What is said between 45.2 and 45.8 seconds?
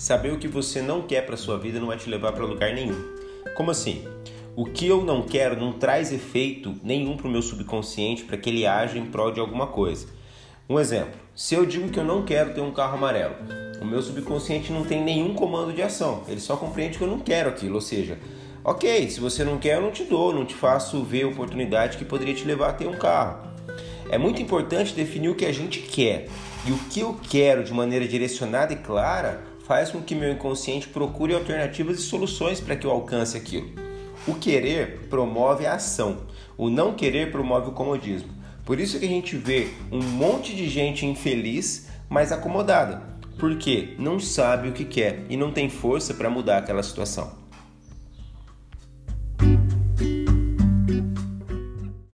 e não tem